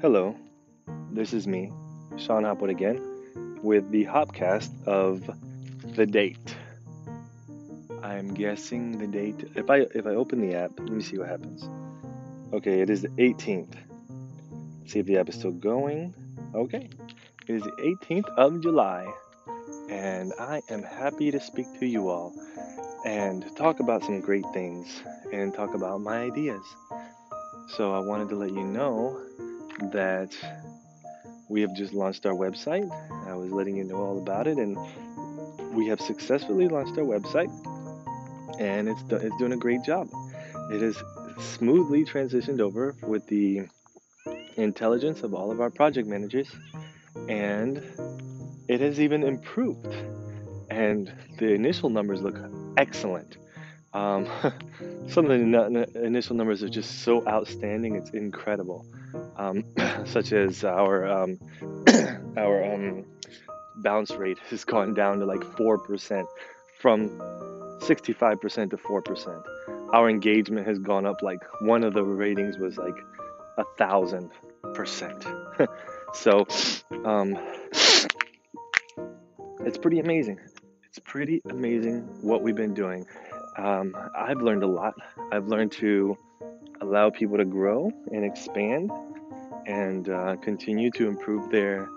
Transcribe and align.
Hello, 0.00 0.36
this 1.10 1.32
is 1.32 1.48
me, 1.48 1.72
Sean 2.18 2.44
Hopwood 2.44 2.70
again, 2.70 3.00
with 3.64 3.90
the 3.90 4.04
Hopcast 4.04 4.70
of 4.86 5.28
the 5.96 6.06
date. 6.06 6.54
I'm 8.04 8.32
guessing 8.32 8.96
the 8.96 9.08
date. 9.08 9.50
If 9.56 9.68
I 9.68 9.78
if 9.96 10.06
I 10.06 10.10
open 10.10 10.40
the 10.40 10.54
app, 10.54 10.70
let 10.78 10.90
me 10.90 11.02
see 11.02 11.18
what 11.18 11.28
happens. 11.28 11.68
Okay, 12.52 12.80
it 12.80 12.90
is 12.90 13.02
the 13.02 13.08
18th. 13.08 13.74
Let's 14.78 14.92
see 14.92 15.00
if 15.00 15.06
the 15.06 15.18
app 15.18 15.30
is 15.30 15.34
still 15.34 15.50
going. 15.50 16.14
Okay, 16.54 16.88
it 17.48 17.52
is 17.56 17.64
the 17.64 17.96
18th 18.00 18.28
of 18.36 18.60
July, 18.62 19.12
and 19.90 20.32
I 20.38 20.62
am 20.70 20.84
happy 20.84 21.32
to 21.32 21.40
speak 21.40 21.66
to 21.80 21.86
you 21.86 22.08
all 22.08 22.32
and 23.04 23.44
talk 23.56 23.80
about 23.80 24.04
some 24.04 24.20
great 24.20 24.46
things 24.54 25.02
and 25.32 25.52
talk 25.52 25.74
about 25.74 26.00
my 26.02 26.18
ideas. 26.18 26.62
So 27.76 27.92
I 27.92 27.98
wanted 27.98 28.28
to 28.28 28.36
let 28.36 28.50
you 28.50 28.62
know 28.62 29.20
that 29.92 30.36
we 31.48 31.60
have 31.62 31.74
just 31.74 31.92
launched 31.92 32.26
our 32.26 32.34
website. 32.34 32.88
I 33.26 33.34
was 33.34 33.50
letting 33.50 33.76
you 33.76 33.84
know 33.84 33.96
all 33.96 34.18
about 34.18 34.46
it, 34.46 34.58
and 34.58 34.76
we 35.72 35.86
have 35.86 36.00
successfully 36.00 36.68
launched 36.68 36.98
our 36.98 37.04
website, 37.04 37.50
and 38.58 38.88
it's 38.88 39.02
do- 39.04 39.16
it's 39.16 39.36
doing 39.36 39.52
a 39.52 39.56
great 39.56 39.82
job. 39.82 40.08
It 40.70 40.82
has 40.82 40.96
smoothly 41.38 42.04
transitioned 42.04 42.60
over 42.60 42.96
with 43.06 43.26
the 43.26 43.68
intelligence 44.56 45.22
of 45.22 45.34
all 45.34 45.50
of 45.50 45.60
our 45.60 45.70
project 45.70 46.08
managers, 46.08 46.50
and 47.28 47.82
it 48.68 48.80
has 48.80 49.00
even 49.00 49.22
improved. 49.22 49.94
And 50.70 51.10
the 51.38 51.54
initial 51.54 51.88
numbers 51.88 52.20
look 52.20 52.38
excellent. 52.76 53.38
Um, 53.94 54.26
some 55.08 55.30
of 55.30 55.38
the 55.40 55.88
initial 56.04 56.36
numbers 56.36 56.62
are 56.62 56.68
just 56.68 57.00
so 57.00 57.26
outstanding; 57.26 57.96
it's 57.96 58.10
incredible 58.10 58.84
um, 59.38 59.64
such 60.04 60.32
as 60.32 60.64
our 60.64 61.06
um, 61.06 61.38
our 62.36 62.74
um, 62.74 63.04
bounce 63.76 64.10
rate 64.10 64.38
has 64.50 64.64
gone 64.64 64.94
down 64.94 65.20
to 65.20 65.26
like 65.26 65.44
four 65.56 65.78
percent 65.78 66.26
from 66.80 67.08
65% 67.80 68.70
to 68.70 68.76
4%. 68.76 69.44
Our 69.92 70.10
engagement 70.10 70.66
has 70.66 70.78
gone 70.78 71.06
up 71.06 71.22
like 71.22 71.40
one 71.60 71.84
of 71.84 71.94
the 71.94 72.04
ratings 72.04 72.58
was 72.58 72.76
like 72.76 72.94
a 73.56 73.64
thousand 73.76 74.30
percent. 74.74 75.24
so 76.14 76.46
um, 77.04 77.38
it's 79.64 79.78
pretty 79.78 80.00
amazing. 80.00 80.38
It's 80.84 80.98
pretty 80.98 81.40
amazing 81.48 82.02
what 82.22 82.42
we've 82.42 82.56
been 82.56 82.74
doing. 82.74 83.06
Um, 83.56 83.96
I've 84.16 84.40
learned 84.40 84.62
a 84.62 84.68
lot. 84.68 84.94
I've 85.32 85.48
learned 85.48 85.72
to 85.72 86.16
allow 86.80 87.10
people 87.10 87.38
to 87.38 87.44
grow 87.44 87.90
and 88.12 88.24
expand 88.24 88.90
and 89.68 90.08
uh, 90.08 90.34
continue 90.36 90.90
to 90.92 91.06
improve 91.06 91.50
their 91.50 91.88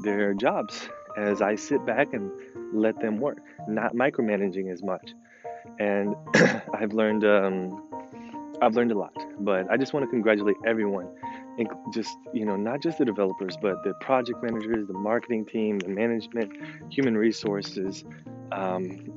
their 0.00 0.34
jobs 0.34 0.88
as 1.16 1.40
I 1.40 1.54
sit 1.54 1.86
back 1.86 2.12
and 2.12 2.30
let 2.72 3.00
them 3.00 3.18
work, 3.18 3.38
not 3.68 3.94
micromanaging 3.94 4.70
as 4.70 4.82
much. 4.82 5.12
And 5.78 6.16
I've 6.74 6.92
learned 6.92 7.24
um, 7.24 7.82
I've 8.60 8.74
learned 8.74 8.92
a 8.92 8.98
lot, 8.98 9.14
but 9.38 9.70
I 9.70 9.76
just 9.76 9.94
want 9.94 10.04
to 10.04 10.10
congratulate 10.10 10.56
everyone, 10.66 11.08
just 11.92 12.16
you 12.32 12.44
know, 12.44 12.56
not 12.56 12.82
just 12.82 12.98
the 12.98 13.04
developers, 13.04 13.56
but 13.62 13.82
the 13.84 13.94
project 14.00 14.42
managers, 14.42 14.86
the 14.88 14.92
marketing 14.92 15.46
team, 15.46 15.78
the 15.78 15.88
management, 15.88 16.52
human 16.90 17.16
resources, 17.16 18.04
um, 18.50 19.16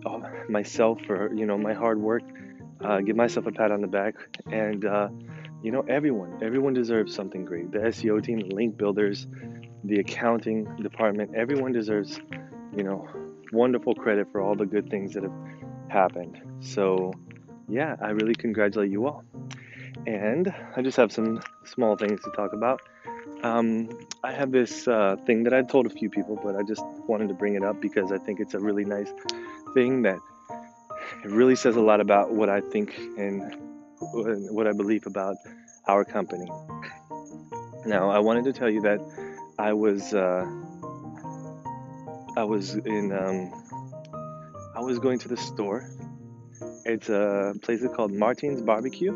myself 0.50 1.00
for 1.08 1.34
you 1.34 1.48
know 1.48 1.58
my 1.58 1.73
hard 1.73 2.00
work. 2.00 2.23
Uh, 2.80 3.00
give 3.00 3.16
myself 3.16 3.48
a 3.48 3.52
pat 3.52 3.72
on 3.72 3.82
the 3.82 3.88
back 3.88 4.14
and. 4.52 4.86
Uh, 4.86 5.09
you 5.64 5.72
know, 5.72 5.82
everyone, 5.88 6.38
everyone 6.42 6.74
deserves 6.74 7.14
something 7.14 7.46
great. 7.46 7.72
The 7.72 7.80
SEO 7.80 8.24
team, 8.24 8.40
the 8.40 8.54
link 8.54 8.78
builders, 8.78 9.28
the 9.84 10.00
accounting 10.00 10.66
department, 10.78 11.36
everyone 11.36 11.72
deserves, 11.72 12.20
you 12.76 12.84
know, 12.84 13.08
wonderful 13.52 13.96
credit 13.96 14.28
for 14.32 14.42
all 14.42 14.56
the 14.56 14.66
good 14.66 14.90
things 14.90 15.14
that 15.14 15.23
have 15.23 15.34
happened. 15.88 16.40
So, 16.60 17.14
yeah, 17.67 17.96
I 18.02 18.10
really 18.10 18.36
congratulate 18.36 18.92
you 18.92 19.08
all. 19.08 19.23
And 20.06 20.54
I 20.76 20.82
just 20.82 20.98
have 20.98 21.12
some 21.12 21.42
small 21.66 21.96
things 21.96 22.22
to 22.23 22.32
talk 22.32 22.54
about. 22.54 22.82
Um, 23.44 23.90
I 24.23 24.32
have 24.32 24.52
this 24.52 24.88
uh, 24.88 25.16
thing 25.26 25.44
that 25.44 25.54
I've 25.54 25.67
told 25.67 25.86
a 25.86 25.90
few 25.90 26.10
people, 26.10 26.40
but 26.44 26.56
I 26.56 26.64
just 26.64 26.84
wanted 27.08 27.28
to 27.30 27.34
bring 27.34 27.56
it 27.56 27.64
up 27.64 27.82
because 27.82 28.12
I 28.12 28.17
think 28.17 28.40
it's 28.40 28.54
a 28.54 28.60
really 28.60 28.86
nice 28.86 29.10
thing 29.73 30.04
that 30.04 30.20
it 31.23 31.32
really 31.32 31.56
says 31.56 31.76
a 31.76 31.82
lot 31.82 32.00
about 32.02 32.32
what 32.32 32.50
I 32.50 32.62
think 32.62 32.98
and 33.17 33.67
what 34.00 34.68
I 34.68 34.74
believe 34.74 35.08
about 35.08 35.38
our 35.88 36.06
company. 36.06 36.50
Now, 37.86 38.10
I 38.10 38.20
wanted 38.20 38.44
to 38.46 38.54
tell 38.54 38.70
you 38.70 38.82
that 38.82 39.00
I 39.58 39.74
was 39.74 40.14
uh, 40.14 40.46
I 42.38 42.44
was 42.44 42.76
in 42.76 43.12
um, 43.12 43.52
I 44.76 44.82
was 44.82 45.00
going 45.00 45.20
to 45.20 45.28
the 45.28 45.38
store. 45.38 45.90
It's 46.86 47.10
a 47.10 47.56
place 47.62 47.84
called 47.96 48.12
Martin's 48.12 48.62
Barbecue, 48.62 49.16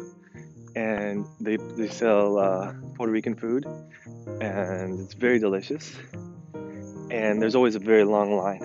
and 0.76 1.26
they 1.40 1.58
they 1.58 1.90
sell 1.90 2.38
uh, 2.38 2.74
Puerto 2.96 3.12
Rican 3.12 3.36
food, 3.36 3.66
and 4.42 5.00
it's 5.00 5.14
very 5.14 5.40
delicious. 5.40 5.96
And 7.12 7.42
there's 7.42 7.56
always 7.56 7.76
a 7.76 7.80
very 7.80 8.06
long 8.06 8.38
line. 8.38 8.64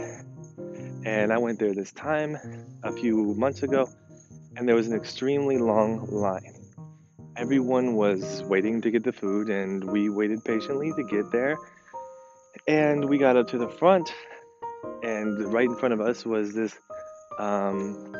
And 1.04 1.32
I 1.32 1.38
went 1.38 1.58
there 1.58 1.74
this 1.74 1.92
time 1.92 2.38
a 2.82 2.92
few 2.92 3.34
months 3.34 3.62
ago, 3.62 3.88
and 4.56 4.66
there 4.66 4.74
was 4.74 4.86
an 4.86 4.94
extremely 4.94 5.58
long 5.58 6.06
line. 6.06 6.54
Everyone 7.36 7.94
was 7.94 8.42
waiting 8.44 8.80
to 8.80 8.90
get 8.90 9.04
the 9.04 9.12
food, 9.12 9.50
and 9.50 9.84
we 9.84 10.08
waited 10.08 10.44
patiently 10.44 10.92
to 10.96 11.04
get 11.04 11.30
there. 11.30 11.58
And 12.66 13.04
we 13.04 13.18
got 13.18 13.36
up 13.36 13.48
to 13.48 13.58
the 13.58 13.68
front, 13.68 14.10
and 15.02 15.52
right 15.52 15.66
in 15.66 15.76
front 15.76 15.92
of 15.92 16.00
us 16.00 16.24
was 16.24 16.54
this 16.54 16.74
um, 17.38 18.14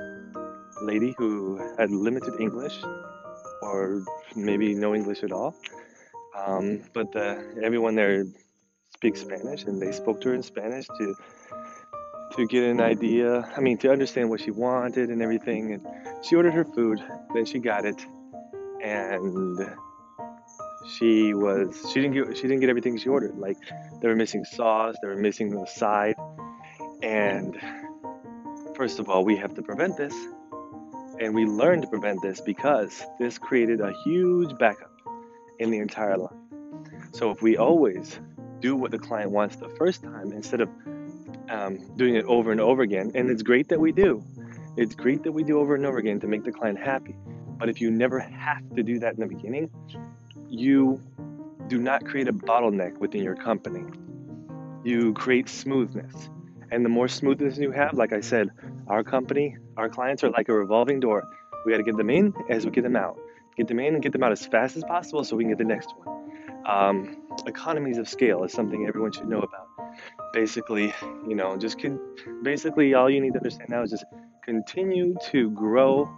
lady 0.83 1.15
who 1.17 1.57
had 1.79 1.91
limited 1.91 2.39
English, 2.39 2.83
or 3.63 4.05
maybe 4.35 4.75
no 4.75 4.95
English 4.95 5.23
at 5.23 5.33
all. 5.33 5.57
Um, 6.37 6.83
but 6.93 7.13
the, 7.13 7.59
everyone 7.63 7.95
there 7.95 8.27
speaks 8.93 9.23
Spanish, 9.23 9.65
and 9.65 9.81
they 9.81 9.93
spoke 9.93 10.21
to 10.21 10.29
her 10.29 10.35
in 10.35 10.43
Spanish 10.43 10.87
to 10.87 11.15
to 12.37 12.47
get 12.47 12.65
an 12.65 12.81
idea. 12.81 13.51
I 13.57 13.61
mean, 13.61 13.79
to 13.79 13.91
understand 13.91 14.31
what 14.31 14.41
she 14.41 14.51
wanted 14.51 15.09
and 15.09 15.23
everything. 15.23 15.73
And 15.73 15.87
she 16.23 16.37
ordered 16.37 16.53
her 16.53 16.65
food, 16.65 17.03
then 17.35 17.45
she 17.45 17.59
got 17.59 17.85
it, 17.85 18.05
and 18.83 19.59
she 20.89 21.35
was 21.35 21.91
she 21.93 22.01
didn't 22.01 22.15
get 22.15 22.37
she 22.37 22.43
didn't 22.43 22.61
get 22.61 22.69
everything 22.69 22.97
she 22.99 23.09
ordered. 23.09 23.39
Like 23.39 23.57
they 24.01 24.09
were 24.09 24.17
missing 24.17 24.45
sauce, 24.45 24.97
they 25.03 25.09
were 25.09 25.17
missing 25.17 25.51
the 25.51 25.67
side, 25.67 26.17
and 27.03 27.59
first 28.77 28.99
of 28.99 29.09
all, 29.09 29.25
we 29.25 29.37
have 29.37 29.55
to 29.55 29.63
prevent 29.63 29.97
this, 29.97 30.15
and 31.21 31.35
we 31.35 31.47
learned 31.47 31.83
to 31.83 31.89
prevent 31.89 32.23
this 32.23 32.41
because 32.41 33.03
this 33.19 33.39
created 33.39 33.81
a 33.81 33.93
huge 34.05 34.57
backup 34.59 34.93
in 35.59 35.71
the 35.71 35.79
entire 35.79 36.19
line. 36.19 37.11
So 37.13 37.31
if 37.31 37.41
we 37.41 37.57
always 37.57 38.21
do 38.61 38.77
what 38.77 38.91
the 38.91 38.99
client 38.99 39.31
wants 39.31 39.57
the 39.57 39.69
first 39.71 40.03
time 40.03 40.33
instead 40.33 40.61
of 40.61 40.69
um, 41.51 41.79
doing 41.97 42.17
it 42.17 42.25
over 42.27 42.53
and 42.53 42.61
over 42.61 42.83
again, 42.83 43.13
and 43.15 43.31
it's 43.31 43.43
great 43.43 43.69
that 43.69 43.81
we 43.81 43.93
do. 43.93 44.25
It's 44.77 44.95
great 44.95 45.23
that 45.23 45.33
we 45.33 45.43
do 45.43 45.59
over 45.59 45.75
and 45.75 45.87
over 45.87 45.99
again 45.99 46.21
to 46.21 46.27
make 46.27 46.45
the 46.45 46.53
client 46.53 46.79
happy. 46.79 47.17
But 47.59 47.69
if 47.69 47.81
you 47.81 47.91
never 47.91 48.19
have 48.19 48.63
to 48.75 48.83
do 48.83 48.99
that 48.99 49.15
in 49.15 49.21
the 49.21 49.27
beginning, 49.27 49.71
you 50.49 51.01
do 51.69 51.79
not 51.79 52.05
create 52.05 52.29
a 52.29 52.33
bottleneck 52.33 52.99
within 52.99 53.23
your 53.23 53.37
company. 53.37 53.85
You 54.85 55.15
create 55.15 55.49
smoothness. 55.49 56.29
And 56.71 56.85
the 56.85 56.89
more 56.89 57.09
smoothness 57.09 57.59
you 57.59 57.71
have, 57.71 57.95
like 57.95 58.13
I 58.13 58.21
said, 58.21 58.51
our 58.89 59.03
company, 59.03 59.57
our 59.77 59.89
clients 59.89 60.23
are 60.25 60.31
like 60.31 60.49
a 60.49 60.53
revolving 60.53 61.01
door. 61.01 61.25
We 61.65 61.73
got 61.73 61.79
to 61.79 61.85
get 61.85 61.97
them 61.97 62.11
in 62.11 62.35
as 62.51 62.65
we 62.65 62.71
get 62.71 62.83
them 62.83 62.97
out. 62.97 63.19
Get 63.57 63.69
them 63.69 63.81
in 63.81 63.95
and 63.95 64.03
get 64.03 64.13
them 64.13 64.23
out 64.23 64.33
as 64.33 64.45
fast 64.45 64.77
as 64.77 64.85
possible 64.85 65.25
so 65.25 65.37
we 65.37 65.45
can 65.45 65.53
get 65.53 65.59
the 65.59 65.65
next 65.65 65.95
one. 65.97 66.31
Um, 66.67 67.17
economies 67.47 67.97
of 67.97 68.09
scale 68.09 68.45
is 68.45 68.53
something 68.53 68.87
everyone 68.87 69.13
should 69.13 69.29
know 69.29 69.39
about 69.39 69.66
basically, 70.33 70.93
you 71.27 71.35
know, 71.35 71.57
just 71.57 71.79
can 71.79 71.99
basically 72.43 72.95
all 72.95 73.09
you 73.09 73.21
need 73.21 73.33
to 73.33 73.39
understand 73.39 73.71
now 73.71 73.83
is 73.83 73.91
just 73.91 74.05
continue 74.45 75.17
to 75.31 75.51
grow 75.51 76.09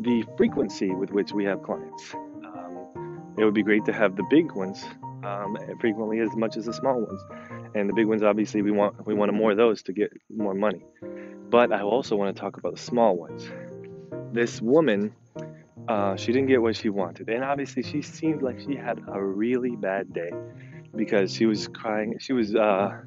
the 0.00 0.24
frequency 0.36 0.90
with 0.90 1.10
which 1.10 1.32
we 1.32 1.44
have 1.44 1.62
clients. 1.62 2.14
Um, 2.14 3.34
it 3.38 3.44
would 3.44 3.54
be 3.54 3.62
great 3.62 3.84
to 3.86 3.92
have 3.92 4.16
the 4.16 4.24
big 4.30 4.52
ones 4.52 4.84
um, 5.24 5.56
frequently 5.80 6.20
as 6.20 6.34
much 6.36 6.56
as 6.56 6.66
the 6.66 6.72
small 6.72 7.00
ones, 7.00 7.20
and 7.74 7.88
the 7.88 7.94
big 7.94 8.06
ones 8.06 8.22
obviously 8.22 8.62
we 8.62 8.70
want 8.70 9.06
we 9.06 9.14
want 9.14 9.32
more 9.32 9.52
of 9.52 9.56
those 9.56 9.82
to 9.84 9.92
get 9.92 10.10
more 10.34 10.54
money. 10.54 10.84
But 11.50 11.72
I 11.72 11.82
also 11.82 12.16
want 12.16 12.34
to 12.34 12.40
talk 12.40 12.56
about 12.56 12.74
the 12.74 12.80
small 12.80 13.16
ones. 13.16 13.48
This 14.32 14.62
woman, 14.62 15.14
uh, 15.86 16.16
she 16.16 16.32
didn't 16.32 16.48
get 16.48 16.62
what 16.62 16.74
she 16.76 16.88
wanted, 16.88 17.28
and 17.28 17.44
obviously 17.44 17.82
she 17.82 18.02
seemed 18.02 18.42
like 18.42 18.58
she 18.60 18.74
had 18.74 19.00
a 19.06 19.22
really 19.22 19.76
bad 19.76 20.12
day 20.12 20.32
because 20.94 21.32
she 21.32 21.46
was 21.46 21.68
crying. 21.68 22.18
She 22.18 22.32
was 22.32 22.54
uh, 22.54 23.00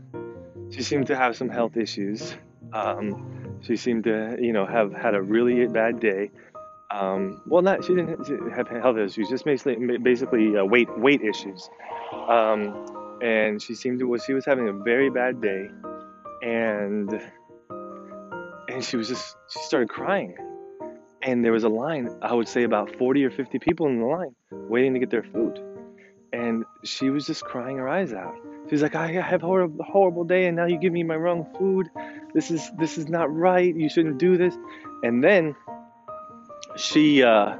she 0.69 0.83
seemed 0.83 1.07
to 1.07 1.15
have 1.15 1.35
some 1.35 1.49
health 1.49 1.77
issues. 1.77 2.35
Um, 2.73 3.59
she 3.61 3.75
seemed 3.75 4.03
to, 4.05 4.37
you 4.39 4.53
know, 4.53 4.65
have 4.65 4.93
had 4.93 5.15
a 5.15 5.21
really 5.21 5.65
bad 5.67 5.99
day. 5.99 6.31
Um, 6.91 7.41
well, 7.47 7.61
not 7.61 7.83
she 7.83 7.95
didn't 7.95 8.51
have 8.51 8.67
health 8.67 8.97
issues, 8.97 9.29
just 9.29 9.45
basically 9.45 9.97
basically 9.97 10.57
uh, 10.57 10.65
weight 10.65 10.89
weight 10.97 11.21
issues. 11.21 11.69
Um, 12.27 13.19
and 13.21 13.61
she 13.61 13.75
seemed 13.75 13.99
to 13.99 14.17
she 14.25 14.33
was 14.33 14.45
having 14.45 14.67
a 14.67 14.73
very 14.73 15.09
bad 15.09 15.41
day, 15.41 15.67
and 16.41 17.21
and 18.69 18.83
she 18.83 18.97
was 18.97 19.07
just 19.07 19.35
she 19.49 19.59
started 19.59 19.89
crying. 19.89 20.35
And 21.21 21.43
there 21.43 21.51
was 21.51 21.63
a 21.63 21.69
line, 21.69 22.15
I 22.21 22.35
would 22.35 22.47
say 22.47 22.63
about 22.63 22.95
40 22.97 23.25
or 23.25 23.31
50 23.31 23.57
people 23.57 23.87
in 23.87 23.99
the 23.99 24.05
line 24.05 24.35
waiting 24.51 24.93
to 24.93 24.99
get 24.99 25.09
their 25.09 25.23
food. 25.23 25.59
And 26.33 26.65
she 26.83 27.09
was 27.09 27.25
just 27.25 27.43
crying 27.43 27.77
her 27.77 27.87
eyes 27.87 28.13
out. 28.13 28.35
She's 28.69 28.81
like, 28.81 28.95
I 28.95 29.11
have 29.11 29.43
a 29.43 29.45
horrible, 29.45 29.85
horrible 29.85 30.23
day, 30.23 30.47
and 30.47 30.55
now 30.55 30.65
you 30.65 30.77
give 30.77 30.91
me 30.91 31.03
my 31.03 31.15
wrong 31.15 31.45
food. 31.57 31.89
This 32.33 32.51
is 32.51 32.69
this 32.77 32.97
is 32.97 33.07
not 33.07 33.33
right. 33.33 33.73
You 33.73 33.89
shouldn't 33.89 34.17
do 34.17 34.37
this. 34.37 34.57
And 35.03 35.23
then 35.23 35.55
she 36.75 37.23
uh, 37.23 37.57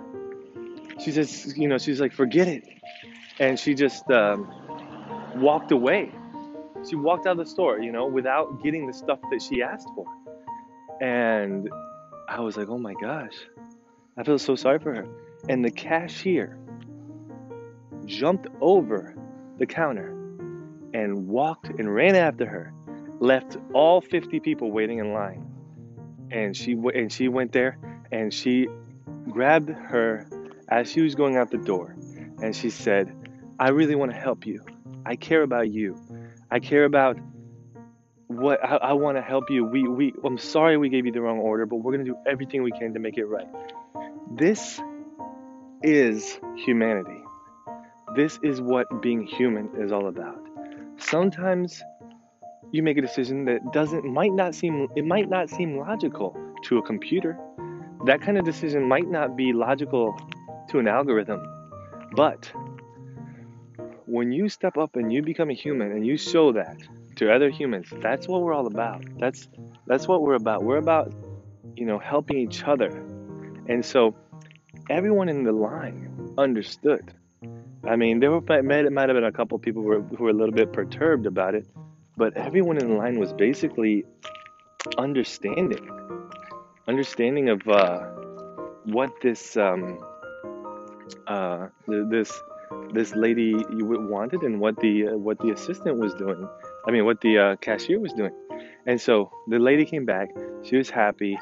she 1.03 1.11
says, 1.11 1.57
you 1.57 1.67
know, 1.67 1.77
she's 1.77 2.01
like, 2.01 2.11
forget 2.11 2.47
it, 2.47 2.63
and 3.39 3.59
she 3.59 3.75
just 3.75 4.09
um, 4.09 4.51
walked 5.35 5.71
away. 5.71 6.11
She 6.89 6.95
walked 6.95 7.27
out 7.27 7.31
of 7.31 7.37
the 7.37 7.45
store, 7.45 7.79
you 7.79 7.91
know, 7.91 8.07
without 8.07 8.63
getting 8.63 8.87
the 8.87 8.93
stuff 8.93 9.19
that 9.31 9.41
she 9.41 9.61
asked 9.61 9.89
for. 9.95 10.05
And 11.01 11.69
I 12.27 12.41
was 12.41 12.57
like, 12.57 12.69
oh 12.69 12.77
my 12.77 12.93
gosh, 12.93 13.33
I 14.17 14.23
feel 14.23 14.39
so 14.39 14.55
sorry 14.55 14.79
for 14.79 14.93
her. 14.93 15.07
And 15.49 15.63
the 15.63 15.71
cashier 15.71 16.57
jumped 18.05 18.47
over 18.61 19.15
the 19.57 19.65
counter 19.65 20.09
and 20.93 21.27
walked 21.27 21.67
and 21.67 21.93
ran 21.93 22.15
after 22.15 22.45
her, 22.45 22.73
left 23.19 23.57
all 23.73 24.01
50 24.01 24.39
people 24.39 24.71
waiting 24.71 24.99
in 24.99 25.13
line. 25.13 25.45
And 26.31 26.55
she 26.55 26.73
and 26.73 27.11
she 27.11 27.27
went 27.27 27.51
there 27.51 27.77
and 28.11 28.33
she 28.33 28.67
grabbed 29.29 29.69
her 29.69 30.27
as 30.69 30.91
she 30.91 31.01
was 31.01 31.15
going 31.15 31.35
out 31.35 31.51
the 31.51 31.57
door 31.57 31.95
and 32.41 32.55
she 32.55 32.69
said, 32.69 33.13
"I 33.59 33.69
really 33.69 33.95
want 33.95 34.11
to 34.11 34.17
help 34.17 34.45
you. 34.45 34.63
I 35.05 35.15
care 35.15 35.43
about 35.43 35.69
you. 35.69 35.95
I 36.49 36.59
care 36.59 36.85
about 36.85 37.17
what 38.27 38.63
I, 38.63 38.77
I 38.77 38.93
want 38.93 39.17
to 39.17 39.21
help 39.21 39.49
you. 39.49 39.65
We 39.65 39.87
we 39.87 40.13
I'm 40.23 40.37
sorry 40.37 40.77
we 40.77 40.89
gave 40.89 41.05
you 41.05 41.11
the 41.11 41.21
wrong 41.21 41.39
order, 41.39 41.65
but 41.65 41.77
we're 41.77 41.93
going 41.93 42.05
to 42.05 42.11
do 42.11 42.17
everything 42.25 42.63
we 42.63 42.71
can 42.71 42.93
to 42.93 42.99
make 42.99 43.17
it 43.17 43.25
right." 43.25 43.47
This 44.31 44.81
is 45.83 46.39
humanity. 46.55 47.24
This 48.15 48.39
is 48.41 48.61
what 48.61 49.01
being 49.01 49.25
human 49.25 49.69
is 49.77 49.91
all 49.91 50.07
about. 50.07 50.39
Sometimes 50.97 51.83
you 52.71 52.81
make 52.81 52.97
a 52.97 53.01
decision 53.01 53.45
that 53.45 53.73
doesn't 53.73 54.05
might 54.05 54.33
not 54.33 54.55
seem 54.55 54.87
it 54.95 55.05
might 55.05 55.29
not 55.29 55.49
seem 55.49 55.77
logical 55.77 56.37
to 56.63 56.77
a 56.77 56.81
computer. 56.81 57.37
That 58.05 58.21
kind 58.21 58.37
of 58.37 58.45
decision 58.45 58.83
might 58.83 59.09
not 59.09 59.35
be 59.35 59.53
logical 59.53 60.17
to 60.69 60.79
an 60.79 60.87
algorithm. 60.87 61.41
But 62.15 62.51
when 64.05 64.31
you 64.31 64.47
step 64.47 64.77
up 64.77 64.95
and 64.95 65.11
you 65.11 65.21
become 65.21 65.49
a 65.49 65.53
human 65.53 65.91
and 65.91 66.05
you 66.05 66.17
show 66.17 66.53
that 66.53 66.77
to 67.17 67.33
other 67.33 67.49
humans, 67.49 67.87
that's 68.01 68.27
what 68.27 68.41
we're 68.41 68.53
all 68.53 68.67
about. 68.67 69.03
That's 69.19 69.49
that's 69.87 70.07
what 70.07 70.21
we're 70.21 70.35
about. 70.35 70.63
We're 70.63 70.77
about, 70.77 71.13
you 71.75 71.85
know, 71.85 71.99
helping 71.99 72.37
each 72.37 72.63
other 72.63 72.89
and 73.67 73.83
so 73.83 74.15
everyone 74.89 75.29
in 75.29 75.43
the 75.43 75.51
line 75.51 76.33
understood. 76.37 77.13
I 77.87 77.95
mean, 77.95 78.19
there 78.19 78.31
were 78.31 78.41
might, 78.41 78.91
might 78.91 79.09
have 79.09 79.15
been 79.15 79.23
a 79.23 79.31
couple 79.31 79.59
people 79.59 79.83
who 79.83 79.89
were, 79.89 80.01
who 80.01 80.23
were 80.23 80.31
a 80.31 80.33
little 80.33 80.53
bit 80.53 80.73
perturbed 80.73 81.25
about 81.25 81.53
it, 81.53 81.67
but 82.17 82.35
everyone 82.35 82.77
in 82.77 82.97
line 82.97 83.19
was 83.19 83.31
basically 83.33 84.05
understanding, 84.97 85.87
understanding 86.87 87.49
of 87.49 87.61
uh, 87.67 87.99
what 88.85 89.11
this 89.21 89.55
um, 89.55 89.99
uh, 91.27 91.67
this 91.87 92.31
this 92.91 93.13
lady 93.15 93.53
wanted 93.69 94.41
and 94.41 94.59
what 94.59 94.79
the 94.79 95.09
uh, 95.09 95.17
what 95.17 95.37
the 95.39 95.51
assistant 95.51 95.97
was 95.97 96.13
doing. 96.15 96.47
I 96.87 96.91
mean, 96.91 97.05
what 97.05 97.21
the 97.21 97.37
uh, 97.37 97.55
cashier 97.57 97.99
was 97.99 98.13
doing. 98.13 98.33
And 98.87 98.99
so 98.99 99.31
the 99.47 99.59
lady 99.59 99.85
came 99.85 100.05
back. 100.05 100.29
She 100.63 100.75
was 100.75 100.89
happy 100.89 101.37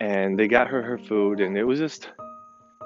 and 0.00 0.38
they 0.38 0.48
got 0.48 0.68
her 0.68 0.82
her 0.82 0.98
food 0.98 1.40
and 1.40 1.56
it 1.56 1.64
was 1.64 1.78
just 1.78 2.10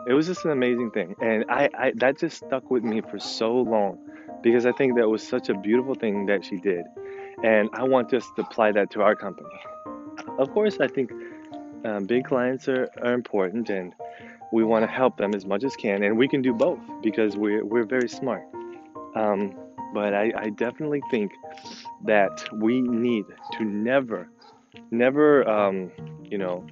it 0.07 0.15
was 0.15 0.27
just 0.27 0.45
an 0.45 0.51
amazing 0.51 0.91
thing. 0.91 1.15
And 1.21 1.45
I, 1.49 1.69
I 1.79 1.93
that 1.97 2.19
just 2.19 2.39
stuck 2.39 2.71
with 2.71 2.85
me 2.85 3.01
for 3.01 3.19
so 3.19 3.53
long 3.55 3.99
because 4.43 4.65
i 4.65 4.73
think 4.73 4.97
that 4.97 5.09
was 5.09 5.27
such 5.27 5.51
a 5.51 5.55
beautiful 5.55 5.95
thing 5.95 6.27
that 6.27 6.45
she 6.45 6.57
did. 6.57 6.85
And 7.43 7.69
i 7.75 7.83
want 7.83 8.13
us 8.15 8.27
to 8.37 8.43
apply 8.43 8.73
that 8.73 8.91
to 8.93 9.03
our 9.03 9.15
company. 9.15 9.49
Of 10.39 10.51
course 10.53 10.79
i 10.81 10.89
think 10.89 11.11
um, 11.85 12.05
big 12.05 12.25
clients 12.25 12.69
are, 12.69 12.89
are 13.03 13.15
important 13.15 13.71
and 13.71 13.95
we 14.53 14.65
want 14.65 14.85
to 14.85 14.91
help 14.91 15.17
them 15.17 15.35
as 15.35 15.47
much 15.47 15.65
as 15.65 15.75
can 15.77 16.03
and 16.03 16.19
we 16.19 16.29
can 16.29 16.43
do 16.43 16.53
both 16.53 16.81
because 17.03 17.37
we're, 17.37 17.65
we're 17.65 17.85
very 17.85 18.09
smart. 18.09 18.43
Um, 19.15 19.55
but 19.95 20.13
I, 20.15 20.33
I 20.37 20.51
definitely 20.51 21.03
think 21.11 21.33
that 22.05 22.49
we 22.53 22.81
need 22.81 23.25
to 23.59 23.65
never 23.65 24.29
never 24.91 25.49
um, 25.49 25.91
you 26.25 26.39
know 26.39 26.67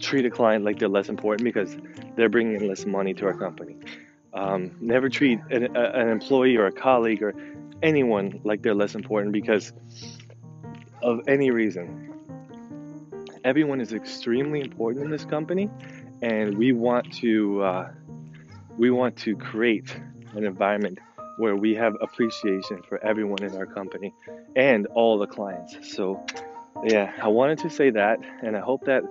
treat 0.00 0.24
a 0.24 0.30
client 0.30 0.64
like 0.64 0.78
they're 0.78 0.88
less 0.88 1.08
important 1.08 1.44
because 1.44 1.76
they're 2.16 2.28
bringing 2.28 2.56
in 2.56 2.68
less 2.68 2.86
money 2.86 3.14
to 3.14 3.26
our 3.26 3.34
company. 3.34 3.76
Um, 4.34 4.76
never 4.80 5.08
treat 5.08 5.38
an, 5.50 5.74
a, 5.76 5.80
an 5.80 6.08
employee 6.08 6.56
or 6.56 6.66
a 6.66 6.72
colleague 6.72 7.22
or 7.22 7.34
anyone 7.82 8.40
like 8.44 8.62
they're 8.62 8.74
less 8.74 8.94
important 8.94 9.32
because 9.32 9.72
of 11.02 11.20
any 11.28 11.50
reason. 11.50 12.12
Everyone 13.44 13.80
is 13.80 13.92
extremely 13.92 14.60
important 14.60 15.04
in 15.04 15.10
this 15.10 15.24
company, 15.24 15.70
and 16.20 16.58
we 16.58 16.72
want 16.72 17.12
to 17.14 17.62
uh, 17.62 17.90
we 18.76 18.90
want 18.90 19.16
to 19.18 19.36
create 19.36 19.96
an 20.34 20.44
environment 20.44 20.98
where 21.38 21.54
we 21.54 21.74
have 21.74 21.94
appreciation 22.00 22.82
for 22.88 23.02
everyone 23.04 23.42
in 23.42 23.54
our 23.56 23.66
company 23.66 24.12
and 24.56 24.86
all 24.88 25.18
the 25.18 25.26
clients. 25.26 25.94
So, 25.94 26.24
yeah, 26.84 27.12
I 27.22 27.28
wanted 27.28 27.58
to 27.60 27.70
say 27.70 27.90
that, 27.90 28.18
and 28.42 28.56
I 28.56 28.60
hope 28.60 28.84
that 28.86 29.02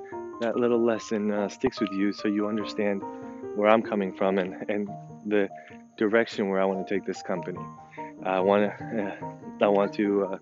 that 0.42 0.56
little 0.56 0.84
lesson 0.84 1.32
uh, 1.32 1.48
sticks 1.48 1.80
with 1.80 1.92
you 1.92 2.12
so 2.12 2.28
you 2.28 2.48
understand 2.48 3.02
where 3.56 3.70
I'm 3.70 3.82
coming 3.82 4.14
from 4.14 4.38
and, 4.38 4.56
and 4.70 4.90
the 5.26 5.50
direction 5.98 6.50
where 6.50 6.62
I 6.62 6.66
want 6.66 6.86
to 6.86 6.94
take 6.94 7.06
this 7.06 7.22
company. 7.22 7.60
I 8.24 8.40
want 8.40 8.72
to 8.80 9.18
uh, 9.62 9.66
I 9.66 9.68
want 9.68 9.94
to 9.94 10.40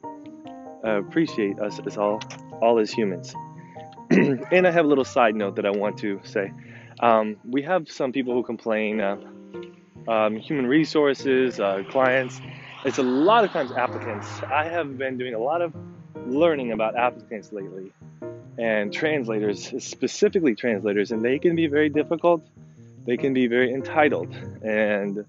uh, 0.84 1.00
appreciate 1.00 1.60
us 1.60 1.80
as 1.86 1.98
all 1.98 2.22
all 2.62 2.80
as 2.80 2.92
humans. 2.92 3.36
and 4.10 4.68
I 4.68 4.72
have 4.72 4.86
a 4.86 4.88
little 4.88 5.06
side 5.06 5.36
note 5.36 5.56
that 5.56 5.66
I 5.66 5.72
want 5.72 5.98
to 6.00 6.20
say. 6.24 6.52
Um, 7.00 7.38
we 7.44 7.62
have 7.64 7.90
some 7.90 8.12
people 8.12 8.34
who 8.34 8.44
complain, 8.44 9.02
uh, 9.02 9.18
um, 10.08 10.38
human 10.38 10.68
resources, 10.68 11.60
uh, 11.60 11.84
clients. 11.90 12.40
It's 12.86 12.98
a 12.98 13.04
lot 13.04 13.44
of 13.44 13.52
times 13.52 13.72
applicants. 13.72 14.28
I 14.44 14.66
have 14.66 14.98
been 14.98 15.18
doing 15.18 15.34
a 15.34 15.40
lot 15.40 15.62
of 15.62 15.74
learning 16.28 16.72
about 16.72 16.96
applicants 16.96 17.52
lately 17.52 17.92
and 18.58 18.94
translators, 18.94 19.72
specifically 19.84 20.56
translators, 20.56 21.12
and 21.12 21.24
they 21.24 21.40
can 21.40 21.56
be 21.56 21.68
very 21.68 21.90
difficult. 21.90 22.44
They 23.06 23.18
can 23.18 23.34
be 23.34 23.48
very 23.48 23.74
entitled, 23.74 24.34
and 24.64 25.26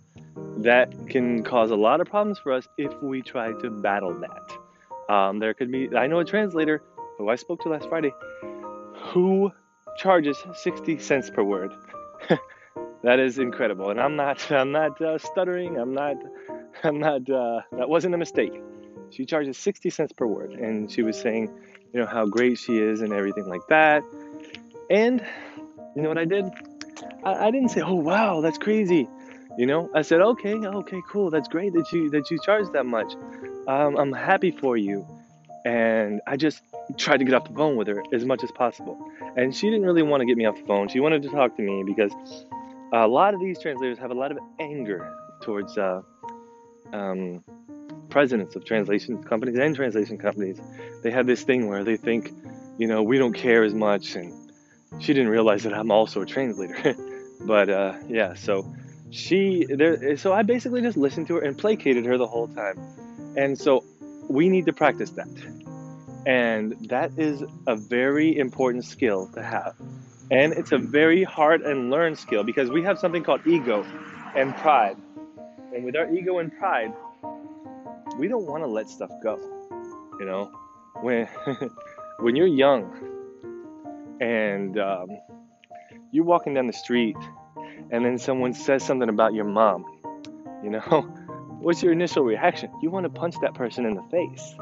that 0.58 0.92
can 1.08 1.42
cause 1.42 1.70
a 1.70 1.76
lot 1.76 2.00
of 2.00 2.08
problems 2.08 2.38
for 2.38 2.52
us 2.52 2.68
if 2.78 2.92
we 3.02 3.22
try 3.22 3.52
to 3.52 3.70
battle 3.70 4.14
that. 4.20 5.12
Um, 5.12 5.38
there 5.38 5.54
could 5.54 5.70
be, 5.70 5.94
I 5.96 6.06
know 6.06 6.20
a 6.20 6.24
translator 6.24 6.82
who 7.18 7.28
I 7.28 7.36
spoke 7.36 7.62
to 7.62 7.68
last 7.68 7.88
Friday 7.88 8.12
who 9.12 9.52
charges 9.96 10.36
60 10.54 10.98
cents 10.98 11.30
per 11.30 11.42
word. 11.42 11.72
that 13.02 13.18
is 13.18 13.38
incredible, 13.38 13.90
and 13.90 14.00
I'm 14.00 14.16
not, 14.16 14.50
I'm 14.50 14.72
not 14.72 15.00
uh, 15.00 15.18
stuttering. 15.18 15.78
I'm 15.78 15.94
not, 15.94 16.16
I'm 16.82 16.98
not. 16.98 17.28
Uh, 17.28 17.60
that 17.72 17.88
wasn't 17.88 18.14
a 18.14 18.18
mistake. 18.18 18.52
She 19.10 19.24
charges 19.24 19.58
60 19.58 19.90
cents 19.90 20.12
per 20.12 20.26
word, 20.26 20.52
and 20.52 20.90
she 20.90 21.02
was 21.02 21.20
saying 21.20 21.52
you 21.94 22.00
know, 22.00 22.06
how 22.06 22.26
great 22.26 22.58
she 22.58 22.78
is 22.78 23.00
and 23.00 23.12
everything 23.12 23.46
like 23.46 23.66
that. 23.68 24.02
And 24.90 25.24
you 25.94 26.02
know 26.02 26.08
what 26.08 26.18
I 26.18 26.24
did? 26.24 26.44
I, 27.22 27.46
I 27.46 27.50
didn't 27.50 27.68
say, 27.68 27.80
oh 27.80 27.94
wow, 27.94 28.40
that's 28.40 28.58
crazy. 28.58 29.08
You 29.56 29.66
know, 29.66 29.88
I 29.94 30.02
said, 30.02 30.20
okay, 30.20 30.54
okay, 30.54 31.00
cool, 31.08 31.30
that's 31.30 31.46
great 31.46 31.72
that 31.74 31.92
you 31.92 32.10
that 32.10 32.30
you 32.30 32.38
charge 32.44 32.66
that 32.72 32.84
much. 32.84 33.14
Um, 33.68 33.96
I'm 33.96 34.12
happy 34.12 34.50
for 34.50 34.76
you. 34.76 35.06
And 35.64 36.20
I 36.26 36.36
just 36.36 36.60
tried 36.98 37.18
to 37.18 37.24
get 37.24 37.32
off 37.32 37.48
the 37.48 37.54
phone 37.54 37.76
with 37.76 37.88
her 37.88 38.02
as 38.12 38.24
much 38.26 38.44
as 38.44 38.50
possible. 38.50 38.98
And 39.36 39.54
she 39.56 39.70
didn't 39.70 39.86
really 39.86 40.02
want 40.02 40.20
to 40.20 40.26
get 40.26 40.36
me 40.36 40.44
off 40.44 40.56
the 40.56 40.66
phone. 40.66 40.88
She 40.88 41.00
wanted 41.00 41.22
to 41.22 41.30
talk 41.30 41.56
to 41.56 41.62
me 41.62 41.84
because 41.86 42.12
a 42.92 43.06
lot 43.06 43.32
of 43.32 43.40
these 43.40 43.58
translators 43.58 43.98
have 43.98 44.10
a 44.10 44.14
lot 44.14 44.30
of 44.30 44.38
anger 44.60 45.10
towards 45.42 45.78
uh, 45.78 46.02
um, 46.92 47.42
presidents 48.14 48.54
of 48.54 48.64
translation 48.64 49.20
companies 49.24 49.58
and 49.58 49.74
translation 49.74 50.16
companies, 50.16 50.60
they 51.02 51.10
have 51.10 51.26
this 51.26 51.42
thing 51.42 51.66
where 51.66 51.82
they 51.82 51.96
think, 51.96 52.30
you 52.78 52.86
know, 52.86 53.02
we 53.02 53.18
don't 53.18 53.32
care 53.32 53.64
as 53.64 53.74
much. 53.74 54.14
And 54.14 54.32
she 55.00 55.12
didn't 55.12 55.30
realize 55.30 55.64
that 55.64 55.74
I'm 55.74 55.90
also 55.90 56.22
a 56.22 56.26
translator. 56.26 56.94
but 57.40 57.68
uh, 57.68 57.94
yeah, 58.06 58.34
so 58.34 58.72
she 59.10 59.66
there. 59.68 60.16
So 60.16 60.32
I 60.32 60.42
basically 60.44 60.80
just 60.80 60.96
listened 60.96 61.26
to 61.26 61.34
her 61.34 61.40
and 61.40 61.58
placated 61.58 62.04
her 62.06 62.16
the 62.16 62.28
whole 62.28 62.46
time. 62.46 62.78
And 63.36 63.58
so 63.58 63.82
we 64.28 64.48
need 64.48 64.66
to 64.66 64.72
practice 64.72 65.10
that. 65.18 65.34
And 66.24 66.76
that 66.88 67.18
is 67.18 67.42
a 67.66 67.74
very 67.74 68.38
important 68.38 68.84
skill 68.84 69.26
to 69.34 69.42
have. 69.42 69.74
And 70.30 70.52
it's 70.52 70.70
a 70.70 70.78
very 70.78 71.24
hard 71.24 71.62
and 71.62 71.90
learned 71.90 72.16
skill 72.16 72.44
because 72.44 72.70
we 72.70 72.80
have 72.84 72.96
something 72.96 73.24
called 73.24 73.44
ego 73.44 73.84
and 74.36 74.54
pride. 74.58 74.98
And 75.74 75.84
with 75.84 75.96
our 75.96 76.08
ego 76.14 76.38
and 76.38 76.56
pride, 76.56 76.92
we 78.18 78.28
don't 78.28 78.46
want 78.46 78.62
to 78.62 78.68
let 78.68 78.88
stuff 78.88 79.10
go. 79.22 79.38
You 80.18 80.26
know, 80.26 80.52
when 81.00 81.28
when 82.18 82.36
you're 82.36 82.46
young 82.46 82.92
and 84.20 84.78
um, 84.78 85.08
you're 86.12 86.24
walking 86.24 86.54
down 86.54 86.66
the 86.66 86.72
street 86.72 87.16
and 87.90 88.04
then 88.04 88.18
someone 88.18 88.54
says 88.54 88.84
something 88.84 89.08
about 89.08 89.34
your 89.34 89.44
mom, 89.44 89.84
you 90.62 90.70
know, 90.70 90.80
what's 91.60 91.82
your 91.82 91.92
initial 91.92 92.24
reaction? 92.24 92.70
You 92.82 92.90
want 92.90 93.04
to 93.04 93.10
punch 93.10 93.36
that 93.40 93.54
person 93.54 93.84
in 93.84 93.94
the 93.94 94.02
face, 94.10 94.54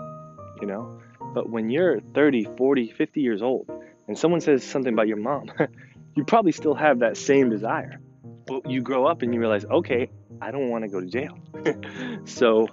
you 0.60 0.66
know? 0.66 1.00
But 1.34 1.48
when 1.48 1.70
you're 1.70 2.00
30, 2.00 2.48
40, 2.56 2.92
50 2.92 3.20
years 3.20 3.42
old 3.42 3.70
and 4.08 4.18
someone 4.18 4.40
says 4.40 4.64
something 4.64 4.92
about 4.92 5.08
your 5.08 5.16
mom, 5.16 5.50
you 6.14 6.24
probably 6.24 6.52
still 6.52 6.74
have 6.74 7.00
that 7.00 7.16
same 7.16 7.50
desire. 7.50 8.00
But 8.46 8.68
you 8.68 8.80
grow 8.80 9.06
up 9.06 9.22
and 9.22 9.32
you 9.32 9.40
realize, 9.40 9.64
okay, 9.64 10.10
I 10.40 10.50
don't 10.50 10.68
want 10.68 10.84
to 10.84 10.88
go 10.88 11.00
to 11.00 11.06
jail. 11.06 11.38
so 12.24 12.66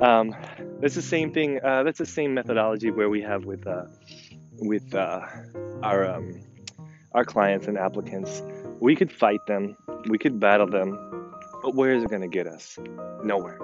um, 0.00 0.34
that's 0.80 0.94
the 0.94 1.02
same 1.02 1.32
thing. 1.32 1.60
Uh, 1.62 1.82
that's 1.82 1.98
the 1.98 2.06
same 2.06 2.34
methodology 2.34 2.90
where 2.90 3.08
we 3.08 3.22
have 3.22 3.44
with 3.44 3.66
uh, 3.66 3.84
with 4.58 4.94
uh, 4.94 5.20
our 5.82 6.08
um, 6.08 6.40
our 7.12 7.24
clients 7.24 7.66
and 7.66 7.78
applicants. 7.78 8.42
We 8.80 8.94
could 8.94 9.10
fight 9.10 9.40
them, 9.46 9.76
we 10.08 10.18
could 10.18 10.38
battle 10.38 10.68
them, 10.68 11.32
but 11.62 11.74
where 11.74 11.92
is 11.92 12.04
it 12.04 12.10
going 12.10 12.22
to 12.22 12.28
get 12.28 12.46
us? 12.46 12.78
Nowhere. 13.24 13.58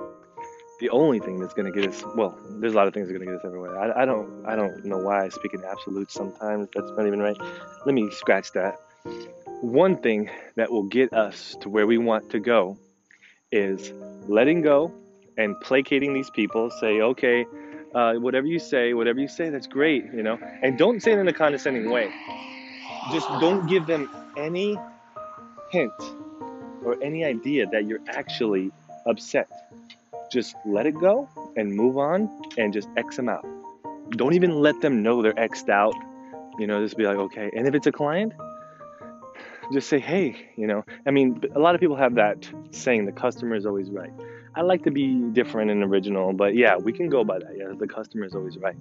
The 0.80 0.90
only 0.90 1.20
thing 1.20 1.38
that's 1.38 1.54
going 1.54 1.72
to 1.72 1.80
get 1.80 1.88
us, 1.88 2.02
well, 2.16 2.36
there's 2.58 2.72
a 2.72 2.76
lot 2.76 2.88
of 2.88 2.94
things 2.94 3.06
that 3.06 3.14
are 3.14 3.18
going 3.18 3.28
to 3.28 3.34
get 3.34 3.40
us 3.40 3.46
everywhere. 3.46 3.78
I, 3.78 4.02
I 4.02 4.04
don't, 4.04 4.44
I 4.44 4.56
don't 4.56 4.84
know 4.84 4.98
why 4.98 5.24
I 5.24 5.28
speak 5.28 5.54
in 5.54 5.62
absolutes 5.64 6.14
sometimes. 6.14 6.68
That's 6.74 6.90
not 6.96 7.06
even 7.06 7.20
right. 7.20 7.36
Let 7.86 7.94
me 7.94 8.10
scratch 8.10 8.50
that. 8.52 8.80
One 9.60 9.98
thing 9.98 10.30
that 10.56 10.72
will 10.72 10.82
get 10.82 11.12
us 11.12 11.56
to 11.60 11.68
where 11.68 11.86
we 11.86 11.96
want 11.96 12.30
to 12.30 12.40
go 12.40 12.76
is 13.52 13.92
letting 14.26 14.62
go 14.62 14.92
and 15.36 15.58
placating 15.60 16.14
these 16.14 16.30
people. 16.30 16.70
Say, 16.70 17.00
okay, 17.00 17.46
uh, 17.94 18.14
whatever 18.14 18.46
you 18.46 18.58
say, 18.58 18.94
whatever 18.94 19.20
you 19.20 19.28
say, 19.28 19.50
that's 19.50 19.66
great, 19.66 20.04
you 20.12 20.22
know. 20.22 20.38
And 20.62 20.78
don't 20.78 21.02
say 21.02 21.12
it 21.12 21.18
in 21.18 21.28
a 21.28 21.32
condescending 21.32 21.90
way. 21.90 22.10
Just 23.12 23.28
don't 23.40 23.66
give 23.66 23.86
them 23.86 24.10
any 24.36 24.76
hint 25.70 25.92
or 26.84 26.96
any 27.02 27.24
idea 27.24 27.66
that 27.66 27.86
you're 27.86 28.00
actually 28.08 28.70
upset. 29.06 29.48
Just 30.32 30.54
let 30.66 30.86
it 30.86 30.94
go 30.94 31.28
and 31.56 31.74
move 31.74 31.98
on 31.98 32.28
and 32.58 32.72
just 32.72 32.88
X 32.96 33.16
them 33.16 33.28
out. 33.28 33.46
Don't 34.10 34.34
even 34.34 34.60
let 34.60 34.80
them 34.80 35.02
know 35.02 35.22
they're 35.22 35.38
X'd 35.38 35.70
out. 35.70 35.94
You 36.58 36.66
know, 36.66 36.82
just 36.82 36.96
be 36.96 37.04
like, 37.04 37.16
okay. 37.16 37.50
And 37.56 37.66
if 37.66 37.74
it's 37.74 37.86
a 37.86 37.92
client, 37.92 38.32
just 39.72 39.88
say, 39.88 39.98
hey, 39.98 40.36
you 40.56 40.66
know, 40.66 40.84
I 41.06 41.10
mean, 41.10 41.42
a 41.54 41.58
lot 41.58 41.74
of 41.74 41.80
people 41.80 41.96
have 41.96 42.14
that 42.16 42.48
saying 42.70 43.06
the 43.06 43.12
customer 43.12 43.56
is 43.56 43.66
always 43.66 43.90
right. 43.90 44.12
I 44.56 44.62
like 44.62 44.84
to 44.84 44.90
be 44.92 45.14
different 45.32 45.72
and 45.72 45.82
original, 45.82 46.32
but 46.32 46.54
yeah, 46.54 46.76
we 46.76 46.92
can 46.92 47.08
go 47.08 47.24
by 47.24 47.40
that. 47.40 47.56
Yeah, 47.56 47.72
the 47.76 47.88
customer 47.88 48.24
is 48.24 48.36
always 48.36 48.56
right. 48.56 48.76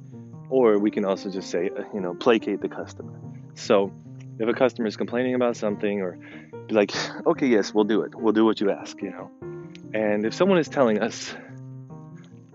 Or 0.50 0.78
we 0.78 0.92
can 0.92 1.04
also 1.04 1.32
just 1.32 1.50
say, 1.50 1.72
uh, 1.76 1.84
you 1.94 2.00
know, 2.00 2.14
placate 2.14 2.62
the 2.62 2.70
customer. 2.70 3.12
So 3.56 3.92
if 4.38 4.48
a 4.48 4.54
customer 4.54 4.88
is 4.88 4.96
complaining 4.96 5.34
about 5.34 5.58
something 5.58 6.02
or 6.02 6.20
be 6.68 6.76
like, 6.76 6.94
okay, 7.26 7.48
yes, 7.48 7.74
we'll 7.74 7.86
do 7.86 8.02
it. 8.02 8.14
We'll 8.14 8.34
do 8.34 8.46
what 8.46 8.62
you 8.62 8.70
ask, 8.70 9.02
you 9.02 9.10
know. 9.10 9.32
And 9.96 10.26
if 10.26 10.34
someone 10.36 10.60
is 10.60 10.70
telling 10.70 11.00
us 11.00 11.34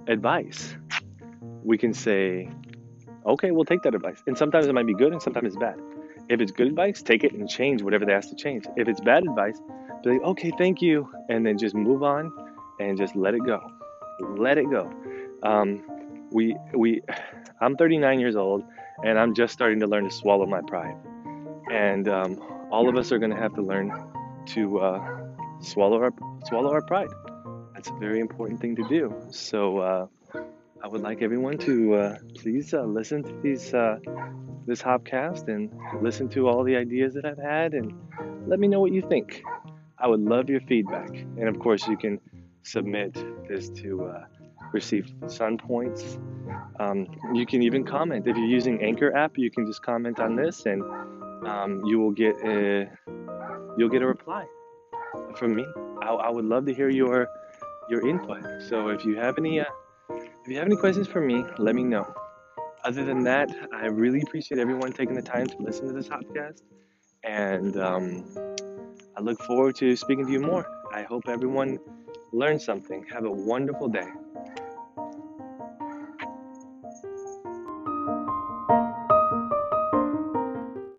advice, 0.06 0.76
we 1.64 1.76
can 1.76 1.92
say, 1.92 2.48
okay, 3.26 3.50
we'll 3.50 3.64
take 3.64 3.82
that 3.82 3.96
advice. 3.96 4.22
And 4.28 4.38
sometimes 4.38 4.66
it 4.66 4.74
might 4.74 4.86
be 4.86 4.94
good 4.94 5.12
and 5.12 5.20
sometimes 5.20 5.48
it's 5.48 5.56
bad. 5.56 5.80
If 6.28 6.40
it's 6.40 6.52
good 6.52 6.68
advice, 6.68 7.02
take 7.02 7.24
it 7.24 7.32
and 7.32 7.48
change 7.48 7.82
whatever 7.82 8.04
they 8.04 8.12
ask 8.12 8.28
to 8.28 8.36
change. 8.36 8.66
If 8.76 8.86
it's 8.86 9.00
bad 9.00 9.24
advice, 9.24 9.58
be 10.04 10.10
like, 10.10 10.22
okay, 10.22 10.52
thank 10.56 10.80
you. 10.80 11.10
And 11.28 11.44
then 11.44 11.58
just 11.58 11.74
move 11.74 12.04
on 12.04 12.32
and 12.80 12.96
just 12.96 13.16
let 13.16 13.34
it 13.34 13.44
go. 13.44 13.60
Let 14.20 14.58
it 14.58 14.70
go. 14.70 14.92
Um, 15.42 15.82
we 16.30 16.56
we 16.74 17.02
I'm 17.60 17.76
39 17.76 18.20
years 18.20 18.36
old 18.36 18.64
and 19.04 19.18
I'm 19.18 19.34
just 19.34 19.52
starting 19.52 19.80
to 19.80 19.86
learn 19.86 20.04
to 20.04 20.10
swallow 20.10 20.46
my 20.46 20.60
pride. 20.66 20.96
And 21.70 22.08
um, 22.08 22.68
all 22.70 22.88
of 22.88 22.96
us 22.96 23.12
are 23.12 23.18
going 23.18 23.30
to 23.30 23.36
have 23.36 23.54
to 23.54 23.62
learn 23.62 23.92
to 24.46 24.78
uh, 24.78 25.20
swallow 25.60 26.00
our 26.02 26.12
swallow 26.46 26.72
our 26.72 26.82
pride. 26.82 27.08
That's 27.74 27.90
a 27.90 27.94
very 27.94 28.20
important 28.20 28.60
thing 28.60 28.76
to 28.76 28.88
do. 28.88 29.14
So 29.30 29.78
uh, 29.78 30.06
I 30.82 30.88
would 30.88 31.02
like 31.02 31.22
everyone 31.22 31.58
to 31.58 31.94
uh, 31.94 32.18
please 32.34 32.74
uh, 32.74 32.84
listen 32.84 33.22
to 33.22 33.40
these 33.42 33.74
uh, 33.74 33.98
this 34.66 34.82
Hopcast 34.82 35.48
and 35.48 35.72
listen 36.02 36.28
to 36.30 36.48
all 36.48 36.62
the 36.62 36.76
ideas 36.76 37.14
that 37.14 37.24
I've 37.24 37.38
had 37.38 37.74
and 37.74 37.92
let 38.46 38.58
me 38.58 38.68
know 38.68 38.80
what 38.80 38.92
you 38.92 39.02
think. 39.02 39.42
I 39.98 40.06
would 40.06 40.20
love 40.20 40.48
your 40.48 40.60
feedback. 40.60 41.08
And 41.10 41.48
of 41.48 41.58
course, 41.58 41.86
you 41.88 41.96
can 41.96 42.20
submit 42.62 43.14
this 43.48 43.68
to 43.70 44.04
uh, 44.06 44.24
receive 44.72 45.12
sun 45.26 45.58
points. 45.58 46.18
Um, 46.80 47.06
you 47.34 47.46
can 47.46 47.62
even 47.62 47.84
comment 47.84 48.26
if 48.26 48.36
you're 48.36 48.46
using 48.46 48.82
Anchor 48.82 49.14
app. 49.16 49.36
You 49.36 49.50
can 49.50 49.66
just 49.66 49.82
comment 49.82 50.18
on 50.20 50.36
this, 50.36 50.66
and 50.66 50.82
um, 51.46 51.82
you 51.84 51.98
will 51.98 52.10
get 52.10 52.36
a 52.44 52.88
you'll 53.76 53.88
get 53.88 54.02
a 54.02 54.06
reply 54.06 54.46
from 55.36 55.54
me. 55.54 55.64
I, 56.02 56.08
I, 56.08 56.30
would 56.30 56.44
love 56.44 56.66
to 56.66 56.74
hear 56.74 56.88
your 56.88 57.28
your 57.88 58.06
input. 58.08 58.42
So 58.68 58.88
if 58.88 59.04
you 59.04 59.16
have 59.16 59.38
any 59.38 59.60
uh, 59.60 59.64
if 60.10 60.48
you 60.48 60.56
have 60.56 60.66
any 60.66 60.76
questions 60.76 61.08
for 61.08 61.20
me, 61.20 61.44
let 61.58 61.74
me 61.74 61.84
know. 61.84 62.12
Other 62.84 63.04
than 63.04 63.24
that, 63.24 63.50
I 63.74 63.86
really 63.86 64.22
appreciate 64.22 64.60
everyone 64.60 64.92
taking 64.92 65.14
the 65.14 65.22
time 65.22 65.46
to 65.46 65.56
listen 65.58 65.88
to 65.88 65.92
this 65.92 66.08
podcast, 66.08 66.62
and 67.24 67.76
um, 67.76 68.24
I 69.16 69.20
look 69.20 69.40
forward 69.42 69.74
to 69.76 69.96
speaking 69.96 70.26
to 70.26 70.32
you 70.32 70.40
more. 70.40 70.66
I 70.92 71.02
hope 71.02 71.28
everyone 71.28 71.78
learn 72.32 72.58
something. 72.58 73.04
Have 73.12 73.24
a 73.24 73.30
wonderful 73.30 73.88
day. 73.88 74.08